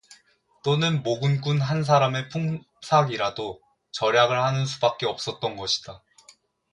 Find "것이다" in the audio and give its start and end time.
5.55-6.01